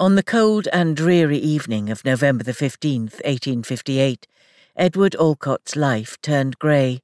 On 0.00 0.14
the 0.14 0.22
cold 0.22 0.68
and 0.72 0.94
dreary 0.94 1.38
evening 1.38 1.90
of 1.90 2.04
November 2.04 2.44
the 2.44 2.52
15th, 2.52 3.14
1858, 3.24 4.28
Edward 4.76 5.16
Alcott's 5.16 5.74
life 5.74 6.16
turned 6.22 6.56
grey. 6.60 7.00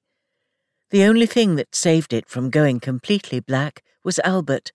The 0.90 1.03
only 1.03 1.27
thing 1.27 1.57
that 1.57 1.75
saved 1.75 2.12
it 2.12 2.29
from 2.29 2.51
going 2.51 2.79
completely 2.79 3.41
black 3.41 3.83
was 4.04 4.21
Albert. 4.21 4.71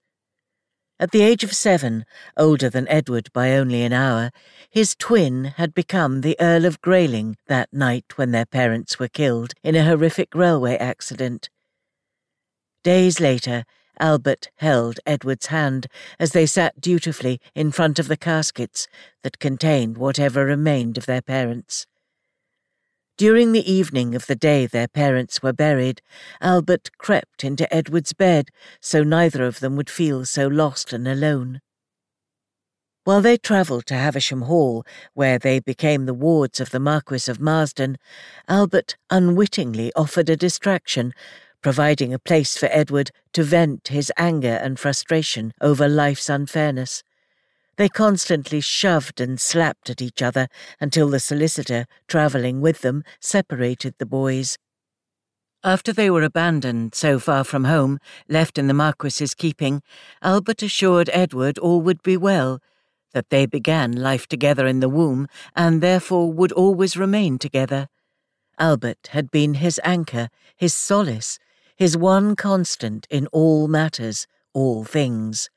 At 1.00 1.12
the 1.12 1.21
age 1.21 1.46
of 1.46 1.54
seven, 1.54 2.04
older 2.36 2.70
than 2.70 2.90
Edward 2.90 3.32
by 3.32 3.54
only 3.54 3.84
an 3.84 3.94
hour, 3.94 4.31
his 4.70 4.97
twin 4.99 5.54
had 5.56 5.74
become 5.74 6.20
the 6.20 6.36
Earl 6.42 6.65
of 6.65 6.81
Greyling 6.81 7.38
that 7.47 7.72
night 7.72 8.17
when 8.17 8.31
their 8.31 8.46
parents 8.46 8.99
were 8.99 9.08
killed 9.08 9.54
in 9.63 9.78
a 9.78 9.86
horrific 9.86 10.36
railway 10.36 10.76
accident. 10.76 11.49
Days 12.83 13.22
later, 13.22 13.63
Albert 14.00 14.50
held 14.56 15.00
Edward's 15.06 15.47
hand 15.47 15.88
as 16.20 16.31
they 16.31 16.45
sat 16.45 16.80
dutifully 16.80 17.40
in 17.54 17.72
front 17.72 17.99
of 17.99 18.08
the 18.08 18.18
caskets 18.18 18.88
that 19.23 19.40
contained 19.40 19.98
whatever 19.98 20.45
remained 20.45 20.98
of 20.98 21.05
their 21.05 21.21
parents. 21.21 21.85
During 23.17 23.52
the 23.52 23.70
evening 23.70 24.16
of 24.16 24.27
the 24.27 24.35
day 24.35 24.66
their 24.66 24.88
parents 24.88 25.43
were 25.43 25.52
buried, 25.52 26.02
Albert 26.40 26.91
crept 26.98 27.43
into 27.43 27.71
Edward's 27.73 28.13
bed 28.13 28.49
so 28.80 29.04
neither 29.04 29.43
of 29.43 29.59
them 29.59 29.76
would 29.76 29.90
feel 29.90 30.23
so 30.23 30.48
lost 30.48 30.93
and 30.93 31.05
alone. 31.05 31.59
While 33.04 33.21
they 33.21 33.38
travelled 33.38 33.88
to 33.88 33.95
Havisham 33.95 34.43
Hall, 34.43 34.85
where 35.16 35.40
they 35.40 35.59
became 35.59 36.05
the 36.05 36.13
wards 36.13 36.59
of 36.59 36.70
the 36.70 36.79
Marquis 36.79 37.29
of 37.29 37.41
Marsden, 37.41 37.98
Albert 38.48 38.95
unwittingly 39.09 39.91
offered 39.95 40.29
a 40.29 40.38
distraction 40.38 41.13
providing 41.62 42.13
a 42.13 42.20
place 42.20 42.58
for 42.58 42.70
Edward 42.72 43.12
to 43.34 43.44
vent 43.44 43.90
his 43.90 44.12
anger 44.18 44.59
and 44.62 44.80
frustration 44.80 45.54
over 45.62 45.88
life's 45.88 46.30
unfairness. 46.30 47.04
They 47.77 47.90
constantly 47.90 48.59
shoved 48.59 49.22
and 49.22 49.40
slapped 49.40 49.90
at 49.90 50.02
each 50.02 50.22
other 50.22 50.48
until 50.82 51.09
the 51.09 51.20
solicitor, 51.20 51.85
travelling 52.07 52.60
with 52.60 52.82
them, 52.82 53.04
separated 53.21 53.96
the 53.98 54.05
boys. 54.05 54.57
After 55.63 55.91
they 55.91 56.10
were 56.10 56.24
abandoned 56.24 56.96
so 56.96 57.20
far 57.20 57.43
from 57.43 57.66
home, 57.66 57.99
left 58.29 58.57
in 58.57 58.68
the 58.68 58.73
Marquis's 58.73 59.34
keeping, 59.34 59.82
Albert 60.21 60.62
assured 60.62 61.10
Edward 61.12 61.57
all 61.57 61.82
would 61.82 62.01
be 62.01 62.16
well, 62.16 62.62
that 63.13 63.29
they 63.29 63.46
began 63.46 63.91
life 63.91 64.28
together 64.28 64.68
in 64.68 64.80
the 64.80 64.90
womb 64.90 65.28
and 65.56 65.82
therefore 65.82 66.32
would 66.32 66.52
always 66.52 66.96
remain 66.96 67.38
together. 67.38 67.90
Albert 68.58 69.10
had 69.12 69.32
been 69.32 69.56
his 69.56 69.80
anchor, 69.84 70.30
his 70.56 70.73
solace, 70.73 71.40
his 71.80 71.96
one 71.96 72.36
constant 72.36 73.08
in 73.10 73.26
all 73.28 73.70
matters, 73.70 74.28
all 74.54 74.84
things. 74.84 75.50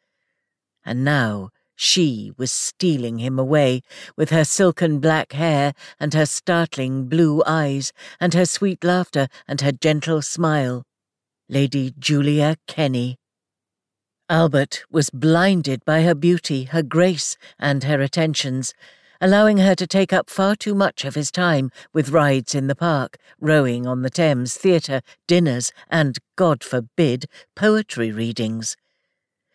And 0.86 1.04
now 1.04 1.50
she 1.74 2.30
was 2.36 2.52
stealing 2.52 3.18
him 3.18 3.40
away 3.40 3.82
with 4.16 4.30
her 4.30 4.44
silken 4.44 5.00
black 5.00 5.32
hair 5.32 5.74
and 5.98 6.14
her 6.14 6.24
startling 6.24 7.08
blue 7.08 7.42
eyes 7.44 7.92
and 8.20 8.34
her 8.34 8.46
sweet 8.46 8.84
laughter 8.84 9.26
and 9.48 9.60
her 9.62 9.72
gentle 9.72 10.22
smile. 10.22 10.84
Lady 11.48 11.92
Julia 11.98 12.54
Kenney. 12.68 13.18
Albert 14.28 14.84
was 14.92 15.10
blinded 15.10 15.84
by 15.84 16.02
her 16.02 16.14
beauty, 16.14 16.64
her 16.64 16.84
grace, 16.84 17.36
and 17.58 17.82
her 17.82 18.00
attentions, 18.00 18.74
allowing 19.22 19.58
her 19.58 19.76
to 19.76 19.86
take 19.86 20.12
up 20.12 20.28
far 20.28 20.56
too 20.56 20.74
much 20.74 21.04
of 21.04 21.14
his 21.14 21.30
time 21.30 21.70
with 21.94 22.10
rides 22.10 22.56
in 22.56 22.66
the 22.66 22.74
park, 22.74 23.16
rowing 23.40 23.86
on 23.86 24.02
the 24.02 24.10
Thames, 24.10 24.56
theatre, 24.56 25.00
dinners, 25.28 25.72
and, 25.88 26.18
God 26.34 26.64
forbid, 26.64 27.26
poetry 27.54 28.10
readings. 28.10 28.76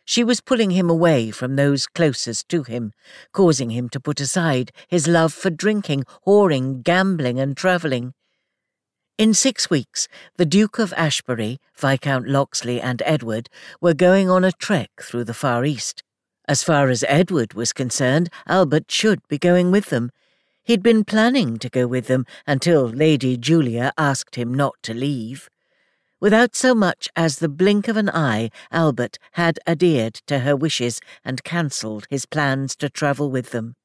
She 0.05 0.23
was 0.23 0.39
pulling 0.39 0.71
him 0.71 0.89
away 0.89 1.31
from 1.31 1.57
those 1.57 1.85
closest 1.85 2.47
to 2.47 2.63
him, 2.63 2.93
causing 3.33 3.71
him 3.71 3.89
to 3.89 3.99
put 3.99 4.21
aside 4.21 4.71
his 4.87 5.05
love 5.05 5.33
for 5.33 5.49
drinking, 5.49 6.05
whoring, 6.25 6.81
gambling, 6.81 7.37
and 7.37 7.57
travelling. 7.57 8.13
In 9.17 9.33
six 9.33 9.69
weeks, 9.69 10.07
the 10.37 10.45
Duke 10.45 10.79
of 10.79 10.93
Ashbury, 10.95 11.59
Viscount 11.75 12.25
Locksley, 12.29 12.79
and 12.79 13.01
Edward 13.05 13.49
were 13.81 13.93
going 13.93 14.29
on 14.29 14.45
a 14.45 14.53
trek 14.53 14.91
through 15.01 15.25
the 15.25 15.33
Far 15.33 15.65
East. 15.65 16.03
As 16.47 16.63
far 16.63 16.89
as 16.89 17.03
Edward 17.09 17.53
was 17.55 17.73
concerned, 17.73 18.29
Albert 18.47 18.89
should 18.89 19.19
be 19.27 19.37
going 19.37 19.69
with 19.69 19.87
them. 19.87 20.11
He'd 20.63 20.81
been 20.81 21.03
planning 21.03 21.57
to 21.57 21.69
go 21.69 21.87
with 21.87 22.07
them 22.07 22.25
until 22.45 22.87
Lady 22.87 23.35
Julia 23.35 23.91
asked 23.97 24.35
him 24.35 24.53
not 24.53 24.75
to 24.83 24.93
leave. 24.93 25.49
Without 26.19 26.55
so 26.55 26.73
much 26.73 27.09
as 27.15 27.39
the 27.39 27.49
blink 27.49 27.87
of 27.87 27.97
an 27.97 28.09
eye, 28.09 28.49
Albert 28.71 29.17
had 29.33 29.59
adhered 29.67 30.15
to 30.27 30.39
her 30.39 30.55
wishes 30.55 30.99
and 31.23 31.43
cancelled 31.43 32.07
his 32.09 32.25
plans 32.25 32.75
to 32.77 32.89
travel 32.89 33.29
with 33.29 33.51
them. 33.51 33.75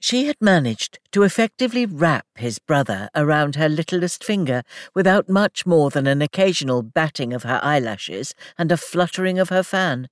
She 0.00 0.26
had 0.26 0.36
managed 0.40 0.98
to 1.12 1.22
effectively 1.22 1.86
wrap 1.86 2.26
his 2.34 2.58
brother 2.58 3.08
around 3.14 3.54
her 3.54 3.68
littlest 3.68 4.24
finger 4.24 4.62
without 4.94 5.28
much 5.28 5.64
more 5.64 5.88
than 5.88 6.08
an 6.08 6.20
occasional 6.20 6.82
batting 6.82 7.32
of 7.32 7.44
her 7.44 7.60
eyelashes 7.62 8.34
and 8.58 8.72
a 8.72 8.76
fluttering 8.76 9.38
of 9.38 9.48
her 9.50 9.62
fan. 9.62 10.08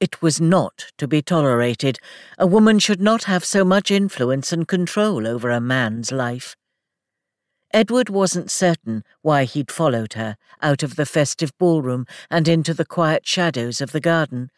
It 0.00 0.22
was 0.22 0.40
not 0.40 0.92
to 0.98 1.08
be 1.08 1.22
tolerated. 1.22 1.98
A 2.38 2.46
woman 2.46 2.78
should 2.78 3.00
not 3.00 3.24
have 3.24 3.44
so 3.44 3.64
much 3.64 3.90
influence 3.90 4.52
and 4.52 4.68
control 4.68 5.26
over 5.26 5.50
a 5.50 5.60
man's 5.60 6.12
life. 6.12 6.54
Edward 7.72 8.08
wasn't 8.08 8.50
certain 8.50 9.02
why 9.22 9.44
he'd 9.44 9.72
followed 9.72 10.14
her 10.14 10.36
out 10.62 10.82
of 10.82 10.96
the 10.96 11.04
festive 11.04 11.52
ballroom 11.58 12.06
and 12.30 12.46
into 12.46 12.72
the 12.72 12.86
quiet 12.86 13.26
shadows 13.26 13.80
of 13.80 13.92
the 13.92 14.00
garden, 14.00 14.50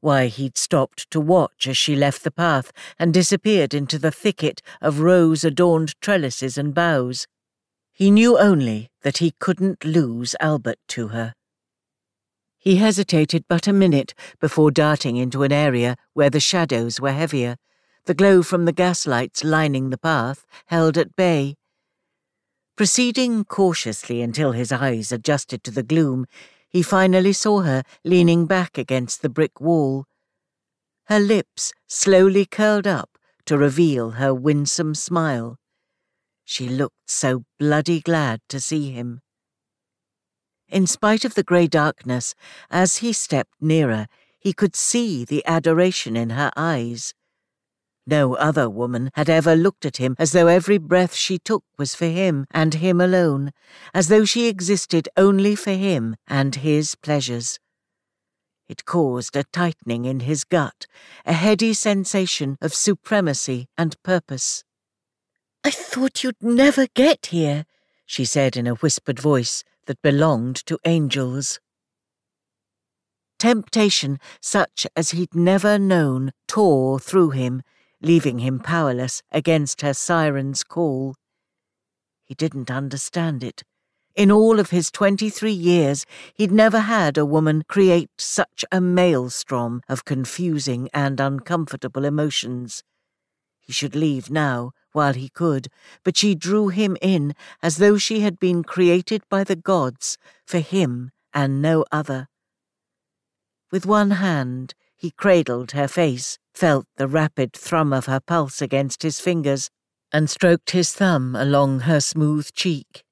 why 0.00 0.26
he'd 0.26 0.58
stopped 0.58 1.10
to 1.10 1.20
watch 1.20 1.66
as 1.66 1.78
she 1.78 1.96
left 1.96 2.22
the 2.22 2.30
path 2.30 2.70
and 2.98 3.14
disappeared 3.14 3.72
into 3.72 3.98
the 3.98 4.12
thicket 4.12 4.60
of 4.80 5.00
rose 5.00 5.42
adorned 5.42 5.98
trellises 6.00 6.58
and 6.58 6.74
boughs. 6.74 7.26
He 7.92 8.10
knew 8.10 8.38
only 8.38 8.90
that 9.02 9.18
he 9.18 9.32
couldn't 9.38 9.84
lose 9.84 10.36
Albert 10.38 10.78
to 10.88 11.08
her. 11.08 11.34
He 12.62 12.76
hesitated 12.76 13.46
but 13.48 13.66
a 13.66 13.72
minute 13.72 14.14
before 14.40 14.70
darting 14.70 15.16
into 15.16 15.42
an 15.42 15.50
area 15.50 15.96
where 16.12 16.30
the 16.30 16.38
shadows 16.38 17.00
were 17.00 17.10
heavier, 17.10 17.56
the 18.04 18.14
glow 18.14 18.44
from 18.44 18.66
the 18.66 18.72
gaslights 18.72 19.42
lining 19.42 19.90
the 19.90 19.98
path 19.98 20.46
held 20.66 20.96
at 20.96 21.16
bay. 21.16 21.56
Proceeding 22.76 23.44
cautiously 23.44 24.22
until 24.22 24.52
his 24.52 24.70
eyes 24.70 25.10
adjusted 25.10 25.64
to 25.64 25.72
the 25.72 25.82
gloom, 25.82 26.24
he 26.68 26.82
finally 26.84 27.32
saw 27.32 27.62
her 27.62 27.82
leaning 28.04 28.46
back 28.46 28.78
against 28.78 29.22
the 29.22 29.28
brick 29.28 29.60
wall. 29.60 30.06
Her 31.06 31.18
lips 31.18 31.72
slowly 31.88 32.46
curled 32.46 32.86
up 32.86 33.18
to 33.46 33.58
reveal 33.58 34.12
her 34.12 34.32
winsome 34.32 34.94
smile. 34.94 35.58
She 36.44 36.68
looked 36.68 37.10
so 37.10 37.42
bloody 37.58 38.00
glad 38.00 38.40
to 38.50 38.60
see 38.60 38.92
him. 38.92 39.20
In 40.72 40.86
spite 40.86 41.26
of 41.26 41.34
the 41.34 41.42
grey 41.42 41.66
darkness, 41.66 42.34
as 42.70 42.96
he 42.96 43.12
stepped 43.12 43.60
nearer, 43.60 44.06
he 44.40 44.54
could 44.54 44.74
see 44.74 45.22
the 45.22 45.44
adoration 45.44 46.16
in 46.16 46.30
her 46.30 46.50
eyes. 46.56 47.12
No 48.06 48.36
other 48.36 48.70
woman 48.70 49.10
had 49.12 49.28
ever 49.28 49.54
looked 49.54 49.84
at 49.84 49.98
him 49.98 50.16
as 50.18 50.32
though 50.32 50.46
every 50.46 50.78
breath 50.78 51.14
she 51.14 51.38
took 51.38 51.62
was 51.76 51.94
for 51.94 52.06
him 52.06 52.46
and 52.50 52.72
him 52.72 53.02
alone, 53.02 53.52
as 53.92 54.08
though 54.08 54.24
she 54.24 54.48
existed 54.48 55.10
only 55.14 55.54
for 55.54 55.72
him 55.72 56.16
and 56.26 56.54
his 56.54 56.94
pleasures. 56.94 57.60
It 58.66 58.86
caused 58.86 59.36
a 59.36 59.44
tightening 59.44 60.06
in 60.06 60.20
his 60.20 60.42
gut, 60.42 60.86
a 61.26 61.34
heady 61.34 61.74
sensation 61.74 62.56
of 62.62 62.72
supremacy 62.72 63.68
and 63.76 64.02
purpose. 64.02 64.64
I 65.62 65.70
thought 65.70 66.24
you'd 66.24 66.42
never 66.42 66.86
get 66.94 67.26
here, 67.26 67.66
she 68.06 68.24
said 68.24 68.56
in 68.56 68.66
a 68.66 68.76
whispered 68.76 69.20
voice, 69.20 69.62
that 69.92 70.00
belonged 70.00 70.56
to 70.64 70.78
angels. 70.86 71.60
Temptation, 73.38 74.18
such 74.40 74.86
as 74.96 75.10
he'd 75.10 75.34
never 75.34 75.78
known, 75.78 76.32
tore 76.48 76.98
through 76.98 77.30
him, 77.30 77.62
leaving 78.00 78.38
him 78.38 78.58
powerless 78.58 79.22
against 79.30 79.82
her 79.82 79.92
siren's 79.92 80.64
call. 80.64 81.14
He 82.24 82.34
didn't 82.34 82.70
understand 82.70 83.44
it. 83.44 83.64
In 84.14 84.30
all 84.30 84.58
of 84.58 84.70
his 84.70 84.90
twenty 84.90 85.28
three 85.28 85.52
years, 85.52 86.06
he'd 86.32 86.52
never 86.52 86.80
had 86.80 87.18
a 87.18 87.26
woman 87.26 87.62
create 87.68 88.08
such 88.16 88.64
a 88.72 88.80
maelstrom 88.80 89.82
of 89.90 90.06
confusing 90.06 90.88
and 90.94 91.20
uncomfortable 91.20 92.06
emotions. 92.06 92.82
He 93.60 93.74
should 93.74 93.94
leave 93.94 94.30
now, 94.30 94.72
while 94.92 95.14
he 95.14 95.28
could, 95.28 95.68
but 96.04 96.16
she 96.16 96.34
drew 96.34 96.68
him 96.68 96.96
in 97.00 97.34
as 97.62 97.76
though 97.76 97.98
she 97.98 98.20
had 98.20 98.38
been 98.38 98.62
created 98.62 99.22
by 99.28 99.44
the 99.44 99.56
gods 99.56 100.16
for 100.46 100.58
him 100.58 101.10
and 101.34 101.60
no 101.60 101.84
other. 101.90 102.28
With 103.70 103.86
one 103.86 104.12
hand, 104.12 104.74
he 104.96 105.10
cradled 105.10 105.72
her 105.72 105.88
face, 105.88 106.38
felt 106.54 106.86
the 106.96 107.08
rapid 107.08 107.52
thrum 107.52 107.92
of 107.92 108.06
her 108.06 108.20
pulse 108.20 108.60
against 108.60 109.02
his 109.02 109.18
fingers, 109.18 109.70
and 110.12 110.28
stroked 110.28 110.70
his 110.70 110.92
thumb 110.92 111.34
along 111.34 111.80
her 111.80 112.00
smooth 112.00 112.52
cheek. 112.52 113.02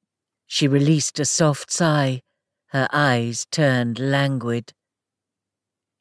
She 0.47 0.69
released 0.69 1.19
a 1.19 1.25
soft 1.25 1.73
sigh, 1.73 2.23
her 2.69 2.89
eyes 2.93 3.47
turned 3.51 3.99
languid. 3.99 4.75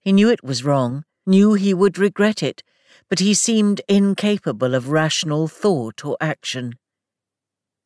He 0.02 0.12
knew 0.12 0.30
it 0.30 0.44
was 0.44 0.64
wrong, 0.64 1.06
knew 1.26 1.54
he 1.54 1.74
would 1.74 1.98
regret 1.98 2.44
it, 2.44 2.64
but 3.10 3.20
he 3.20 3.34
seemed 3.34 3.82
incapable 3.88 4.76
of 4.76 4.90
rational 4.90 5.48
thought 5.48 6.06
or 6.06 6.16
action. 6.22 6.76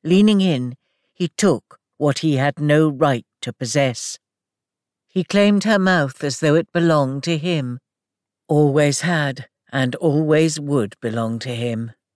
Leaning 0.04 0.42
in, 0.42 0.76
he 1.14 1.30
took 1.30 1.80
what 1.98 2.20
he 2.20 2.36
had 2.36 2.60
no 2.60 2.90
right 2.90 3.26
to 3.42 3.54
possess. 3.54 4.20
He 5.08 5.24
claimed 5.24 5.64
her 5.64 5.80
mouth 5.80 6.24
as 6.24 6.40
though 6.40 6.56
it 6.56 6.72
belonged 6.74 7.24
to 7.24 7.38
him, 7.38 7.80
always 8.48 9.02
had 9.02 9.48
and 9.72 9.96
always 9.96 10.60
would 10.60 10.96
belong 11.02 11.40
to 11.40 11.56
him. 11.56 11.92